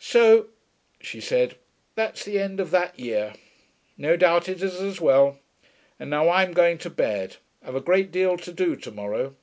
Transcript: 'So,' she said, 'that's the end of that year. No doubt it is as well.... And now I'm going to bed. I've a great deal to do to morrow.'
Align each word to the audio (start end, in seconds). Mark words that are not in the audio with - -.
'So,' 0.00 0.46
she 1.00 1.20
said, 1.20 1.54
'that's 1.94 2.24
the 2.24 2.40
end 2.40 2.58
of 2.58 2.72
that 2.72 2.98
year. 2.98 3.34
No 3.96 4.16
doubt 4.16 4.48
it 4.48 4.60
is 4.60 4.80
as 4.80 5.00
well.... 5.00 5.38
And 6.00 6.10
now 6.10 6.28
I'm 6.28 6.52
going 6.54 6.78
to 6.78 6.90
bed. 6.90 7.36
I've 7.62 7.76
a 7.76 7.80
great 7.80 8.10
deal 8.10 8.36
to 8.36 8.52
do 8.52 8.74
to 8.74 8.90
morrow.' 8.90 9.36